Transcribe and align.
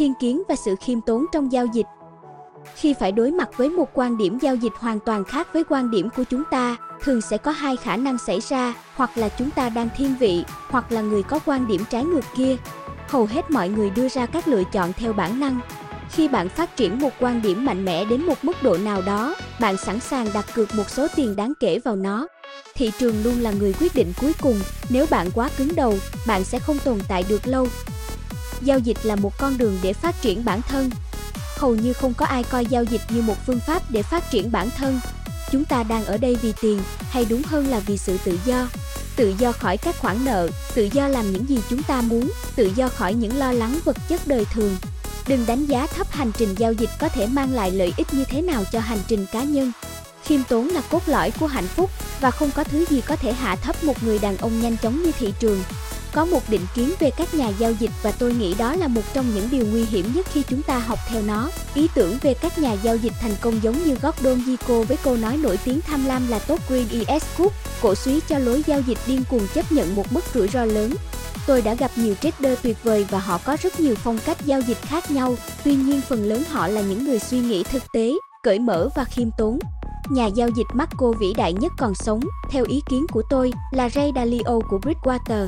thiên 0.00 0.14
kiến 0.14 0.42
và 0.48 0.56
sự 0.56 0.74
khiêm 0.80 1.00
tốn 1.00 1.26
trong 1.32 1.52
giao 1.52 1.66
dịch. 1.66 1.86
Khi 2.74 2.94
phải 2.94 3.12
đối 3.12 3.30
mặt 3.30 3.48
với 3.56 3.68
một 3.68 3.88
quan 3.94 4.16
điểm 4.16 4.38
giao 4.38 4.54
dịch 4.54 4.72
hoàn 4.78 5.00
toàn 5.00 5.24
khác 5.24 5.48
với 5.52 5.64
quan 5.68 5.90
điểm 5.90 6.08
của 6.16 6.24
chúng 6.24 6.42
ta, 6.50 6.76
thường 7.02 7.20
sẽ 7.20 7.38
có 7.38 7.50
hai 7.50 7.76
khả 7.76 7.96
năng 7.96 8.18
xảy 8.18 8.40
ra, 8.40 8.74
hoặc 8.94 9.18
là 9.18 9.28
chúng 9.28 9.50
ta 9.50 9.68
đang 9.68 9.88
thiên 9.96 10.14
vị, 10.20 10.44
hoặc 10.68 10.92
là 10.92 11.00
người 11.00 11.22
có 11.22 11.38
quan 11.46 11.66
điểm 11.66 11.80
trái 11.90 12.04
ngược 12.04 12.24
kia. 12.36 12.56
Hầu 13.08 13.26
hết 13.26 13.50
mọi 13.50 13.68
người 13.68 13.90
đưa 13.90 14.08
ra 14.08 14.26
các 14.26 14.48
lựa 14.48 14.62
chọn 14.72 14.92
theo 14.92 15.12
bản 15.12 15.40
năng. 15.40 15.60
Khi 16.10 16.28
bạn 16.28 16.48
phát 16.48 16.76
triển 16.76 16.98
một 16.98 17.10
quan 17.20 17.42
điểm 17.42 17.64
mạnh 17.64 17.84
mẽ 17.84 18.04
đến 18.04 18.26
một 18.26 18.44
mức 18.44 18.62
độ 18.62 18.76
nào 18.78 19.02
đó, 19.02 19.34
bạn 19.60 19.76
sẵn 19.76 20.00
sàng 20.00 20.26
đặt 20.34 20.44
cược 20.54 20.74
một 20.74 20.90
số 20.90 21.06
tiền 21.16 21.36
đáng 21.36 21.52
kể 21.60 21.78
vào 21.78 21.96
nó. 21.96 22.26
Thị 22.74 22.92
trường 22.98 23.14
luôn 23.24 23.40
là 23.40 23.50
người 23.50 23.74
quyết 23.80 23.94
định 23.94 24.12
cuối 24.20 24.32
cùng, 24.42 24.56
nếu 24.90 25.06
bạn 25.10 25.30
quá 25.34 25.50
cứng 25.56 25.74
đầu, 25.76 25.94
bạn 26.26 26.44
sẽ 26.44 26.58
không 26.58 26.78
tồn 26.84 26.98
tại 27.08 27.24
được 27.28 27.46
lâu. 27.46 27.66
Giao 28.60 28.78
dịch 28.78 28.98
là 29.02 29.16
một 29.16 29.38
con 29.38 29.58
đường 29.58 29.78
để 29.82 29.92
phát 29.92 30.22
triển 30.22 30.44
bản 30.44 30.62
thân. 30.62 30.90
Hầu 31.56 31.74
như 31.74 31.92
không 31.92 32.14
có 32.14 32.26
ai 32.26 32.42
coi 32.42 32.66
giao 32.66 32.84
dịch 32.84 33.00
như 33.08 33.22
một 33.22 33.36
phương 33.46 33.60
pháp 33.66 33.90
để 33.90 34.02
phát 34.02 34.30
triển 34.30 34.52
bản 34.52 34.70
thân. 34.76 35.00
Chúng 35.50 35.64
ta 35.64 35.82
đang 35.82 36.04
ở 36.04 36.16
đây 36.16 36.36
vì 36.42 36.52
tiền, 36.60 36.80
hay 37.10 37.24
đúng 37.24 37.42
hơn 37.42 37.66
là 37.68 37.78
vì 37.78 37.96
sự 37.96 38.18
tự 38.24 38.38
do. 38.44 38.68
Tự 39.16 39.34
do 39.38 39.52
khỏi 39.52 39.76
các 39.76 39.98
khoản 39.98 40.24
nợ, 40.24 40.48
tự 40.74 40.88
do 40.92 41.08
làm 41.08 41.32
những 41.32 41.48
gì 41.48 41.58
chúng 41.70 41.82
ta 41.82 42.00
muốn, 42.00 42.30
tự 42.56 42.70
do 42.76 42.88
khỏi 42.88 43.14
những 43.14 43.38
lo 43.38 43.52
lắng 43.52 43.78
vật 43.84 43.96
chất 44.08 44.26
đời 44.26 44.44
thường. 44.44 44.76
Đừng 45.26 45.46
đánh 45.46 45.66
giá 45.66 45.86
thấp 45.86 46.10
hành 46.10 46.32
trình 46.38 46.54
giao 46.58 46.72
dịch 46.72 46.90
có 46.98 47.08
thể 47.08 47.26
mang 47.26 47.52
lại 47.52 47.70
lợi 47.70 47.92
ích 47.96 48.14
như 48.14 48.24
thế 48.24 48.42
nào 48.42 48.64
cho 48.72 48.80
hành 48.80 49.00
trình 49.08 49.26
cá 49.32 49.42
nhân. 49.42 49.72
Khiêm 50.24 50.40
tốn 50.48 50.68
là 50.68 50.82
cốt 50.90 51.02
lõi 51.06 51.30
của 51.30 51.46
hạnh 51.46 51.66
phúc 51.66 51.90
và 52.20 52.30
không 52.30 52.50
có 52.50 52.64
thứ 52.64 52.84
gì 52.90 53.00
có 53.00 53.16
thể 53.16 53.32
hạ 53.32 53.56
thấp 53.56 53.84
một 53.84 54.02
người 54.02 54.18
đàn 54.18 54.36
ông 54.36 54.60
nhanh 54.60 54.76
chóng 54.82 55.02
như 55.02 55.12
thị 55.18 55.34
trường. 55.40 55.62
Có 56.12 56.24
một 56.24 56.42
định 56.48 56.66
kiến 56.74 56.92
về 57.00 57.10
các 57.10 57.34
nhà 57.34 57.48
giao 57.48 57.72
dịch 57.72 57.90
và 58.02 58.12
tôi 58.12 58.34
nghĩ 58.34 58.54
đó 58.54 58.74
là 58.74 58.88
một 58.88 59.02
trong 59.12 59.34
những 59.34 59.48
điều 59.50 59.66
nguy 59.66 59.84
hiểm 59.84 60.12
nhất 60.14 60.26
khi 60.32 60.42
chúng 60.48 60.62
ta 60.62 60.78
học 60.78 60.98
theo 61.08 61.22
nó. 61.22 61.50
Ý 61.74 61.88
tưởng 61.94 62.18
về 62.22 62.34
các 62.34 62.58
nhà 62.58 62.72
giao 62.72 62.96
dịch 62.96 63.12
thành 63.20 63.34
công 63.40 63.62
giống 63.62 63.84
như 63.84 63.96
Gordon 64.02 64.42
Gekko 64.46 64.82
với 64.82 64.96
câu 65.04 65.16
nói 65.16 65.36
nổi 65.36 65.58
tiếng 65.64 65.80
tham 65.80 66.06
lam 66.06 66.28
là 66.28 66.38
tốt 66.38 66.60
Green 66.68 67.04
ES 67.06 67.24
Cook, 67.38 67.52
cổ 67.82 67.94
suý 67.94 68.20
cho 68.28 68.38
lối 68.38 68.62
giao 68.66 68.80
dịch 68.80 68.98
điên 69.06 69.24
cuồng 69.30 69.46
chấp 69.54 69.72
nhận 69.72 69.96
một 69.96 70.12
mức 70.12 70.24
rủi 70.34 70.48
ro 70.48 70.64
lớn. 70.64 70.94
Tôi 71.46 71.62
đã 71.62 71.74
gặp 71.74 71.90
nhiều 71.96 72.14
trader 72.14 72.58
tuyệt 72.62 72.76
vời 72.84 73.06
và 73.10 73.18
họ 73.18 73.38
có 73.44 73.56
rất 73.62 73.80
nhiều 73.80 73.94
phong 73.94 74.18
cách 74.26 74.36
giao 74.44 74.60
dịch 74.60 74.78
khác 74.82 75.10
nhau, 75.10 75.34
tuy 75.64 75.74
nhiên 75.74 76.00
phần 76.08 76.24
lớn 76.24 76.42
họ 76.50 76.68
là 76.68 76.80
những 76.80 77.04
người 77.04 77.18
suy 77.18 77.40
nghĩ 77.40 77.62
thực 77.62 77.82
tế, 77.92 78.12
cởi 78.42 78.58
mở 78.58 78.88
và 78.96 79.04
khiêm 79.04 79.28
tốn. 79.38 79.58
Nhà 80.10 80.26
giao 80.26 80.48
dịch 80.48 80.66
Marco 80.74 81.12
vĩ 81.20 81.32
đại 81.36 81.52
nhất 81.52 81.72
còn 81.78 81.94
sống, 81.94 82.20
theo 82.50 82.64
ý 82.68 82.80
kiến 82.90 83.06
của 83.12 83.22
tôi, 83.30 83.52
là 83.72 83.88
Ray 83.88 84.12
Dalio 84.14 84.60
của 84.70 84.78
Bridgewater. 84.78 85.46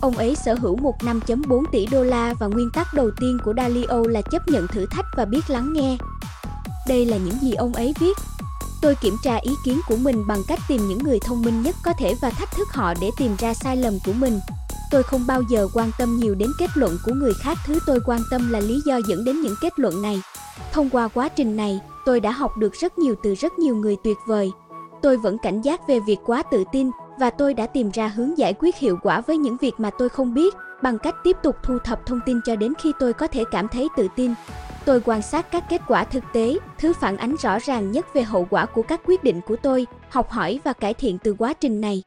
Ông 0.00 0.16
ấy 0.16 0.36
sở 0.36 0.54
hữu 0.54 0.76
1,5.4 0.76 1.64
tỷ 1.72 1.86
đô 1.86 2.02
la 2.02 2.34
và 2.40 2.46
nguyên 2.46 2.70
tắc 2.70 2.94
đầu 2.94 3.10
tiên 3.20 3.38
của 3.44 3.54
Dalio 3.56 4.02
là 4.08 4.22
chấp 4.22 4.48
nhận 4.48 4.66
thử 4.66 4.86
thách 4.90 5.06
và 5.16 5.24
biết 5.24 5.40
lắng 5.48 5.72
nghe. 5.72 5.96
Đây 6.88 7.06
là 7.06 7.16
những 7.16 7.38
gì 7.40 7.54
ông 7.54 7.72
ấy 7.72 7.94
viết. 8.00 8.16
Tôi 8.82 8.94
kiểm 8.94 9.16
tra 9.22 9.36
ý 9.36 9.52
kiến 9.64 9.80
của 9.88 9.96
mình 9.96 10.26
bằng 10.26 10.42
cách 10.48 10.58
tìm 10.68 10.88
những 10.88 10.98
người 10.98 11.18
thông 11.20 11.42
minh 11.42 11.62
nhất 11.62 11.76
có 11.84 11.92
thể 11.98 12.14
và 12.22 12.30
thách 12.30 12.50
thức 12.56 12.68
họ 12.72 12.94
để 13.00 13.10
tìm 13.18 13.36
ra 13.38 13.54
sai 13.54 13.76
lầm 13.76 13.98
của 14.06 14.12
mình. 14.12 14.40
Tôi 14.90 15.02
không 15.02 15.26
bao 15.26 15.42
giờ 15.50 15.68
quan 15.74 15.90
tâm 15.98 16.16
nhiều 16.16 16.34
đến 16.34 16.50
kết 16.58 16.70
luận 16.74 16.98
của 17.04 17.12
người 17.12 17.32
khác, 17.34 17.58
thứ 17.66 17.78
tôi 17.86 18.00
quan 18.06 18.20
tâm 18.30 18.52
là 18.52 18.60
lý 18.60 18.80
do 18.86 19.00
dẫn 19.08 19.24
đến 19.24 19.40
những 19.40 19.54
kết 19.60 19.78
luận 19.78 20.02
này. 20.02 20.22
Thông 20.72 20.90
qua 20.90 21.08
quá 21.08 21.28
trình 21.28 21.56
này, 21.56 21.80
tôi 22.06 22.20
đã 22.20 22.30
học 22.30 22.56
được 22.56 22.74
rất 22.74 22.98
nhiều 22.98 23.14
từ 23.22 23.34
rất 23.34 23.58
nhiều 23.58 23.76
người 23.76 23.96
tuyệt 24.04 24.16
vời. 24.26 24.52
Tôi 25.02 25.16
vẫn 25.16 25.38
cảnh 25.38 25.62
giác 25.62 25.88
về 25.88 26.00
việc 26.00 26.18
quá 26.26 26.42
tự 26.50 26.64
tin 26.72 26.90
và 27.20 27.30
tôi 27.30 27.54
đã 27.54 27.66
tìm 27.66 27.90
ra 27.90 28.08
hướng 28.08 28.38
giải 28.38 28.54
quyết 28.58 28.76
hiệu 28.76 28.98
quả 29.02 29.20
với 29.20 29.36
những 29.36 29.56
việc 29.56 29.72
mà 29.78 29.90
tôi 29.98 30.08
không 30.08 30.34
biết 30.34 30.54
bằng 30.82 30.98
cách 30.98 31.14
tiếp 31.24 31.36
tục 31.42 31.56
thu 31.62 31.78
thập 31.78 32.06
thông 32.06 32.20
tin 32.26 32.40
cho 32.44 32.56
đến 32.56 32.72
khi 32.78 32.92
tôi 32.98 33.12
có 33.12 33.26
thể 33.26 33.44
cảm 33.50 33.68
thấy 33.68 33.88
tự 33.96 34.08
tin. 34.16 34.34
Tôi 34.84 35.00
quan 35.04 35.22
sát 35.22 35.50
các 35.50 35.64
kết 35.68 35.80
quả 35.88 36.04
thực 36.04 36.24
tế, 36.32 36.58
thứ 36.78 36.92
phản 36.92 37.16
ánh 37.16 37.36
rõ 37.42 37.58
ràng 37.58 37.92
nhất 37.92 38.14
về 38.14 38.22
hậu 38.22 38.46
quả 38.50 38.66
của 38.66 38.82
các 38.82 39.00
quyết 39.06 39.24
định 39.24 39.40
của 39.46 39.56
tôi, 39.56 39.86
học 40.08 40.30
hỏi 40.30 40.60
và 40.64 40.72
cải 40.72 40.94
thiện 40.94 41.18
từ 41.18 41.34
quá 41.38 41.52
trình 41.52 41.80
này. 41.80 42.02